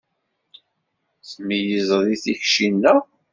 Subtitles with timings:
[1.29, 2.99] Tmeyyzeḍ i tikci-nneɣ?